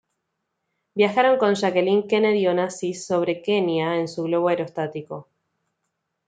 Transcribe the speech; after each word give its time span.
Viajaron 0.95 1.37
con 1.37 1.53
Jacqueline 1.53 2.07
Kennedy 2.07 2.47
Onassis 2.47 3.05
sobre 3.05 3.43
Kenia 3.43 3.97
en 3.99 4.07
su 4.07 4.23
globo 4.23 4.47
aerostático. 4.49 5.27